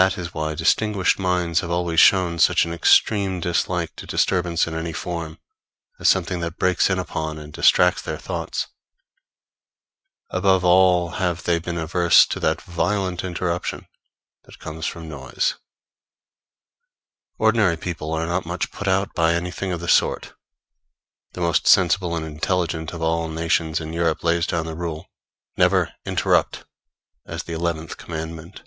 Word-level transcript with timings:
That 0.00 0.16
is 0.16 0.32
why 0.32 0.54
distinguished 0.54 1.18
minds 1.18 1.60
have 1.60 1.70
always 1.70 2.00
shown 2.00 2.38
such 2.38 2.64
an 2.64 2.72
extreme 2.72 3.40
dislike 3.40 3.94
to 3.96 4.06
disturbance 4.06 4.66
in 4.66 4.72
any 4.72 4.94
form, 4.94 5.38
as 6.00 6.08
something 6.08 6.40
that 6.40 6.56
breaks 6.56 6.88
in 6.88 6.98
upon 6.98 7.36
and 7.36 7.52
distracts 7.52 8.00
their 8.00 8.16
thoughts. 8.16 8.68
Above 10.30 10.64
all 10.64 11.10
have 11.20 11.42
they 11.42 11.58
been 11.58 11.76
averse 11.76 12.24
to 12.28 12.40
that 12.40 12.62
violent 12.62 13.22
interruption 13.22 13.86
that 14.44 14.58
comes 14.58 14.86
from 14.86 15.10
noise. 15.10 15.56
Ordinary 17.36 17.76
people 17.76 18.14
are 18.14 18.24
not 18.24 18.46
much 18.46 18.70
put 18.72 18.88
out 18.88 19.12
by 19.12 19.34
anything 19.34 19.72
of 19.72 19.80
the 19.80 19.88
sort. 19.88 20.32
The 21.32 21.42
most 21.42 21.66
sensible 21.66 22.16
and 22.16 22.24
intelligent 22.24 22.94
of 22.94 23.02
all 23.02 23.28
nations 23.28 23.78
in 23.78 23.92
Europe 23.92 24.24
lays 24.24 24.46
down 24.46 24.64
the 24.64 24.74
rule, 24.74 25.10
Never 25.58 25.92
Interrupt! 26.06 26.64
as 27.26 27.42
the 27.42 27.52
eleventh 27.52 27.98
commandment. 27.98 28.62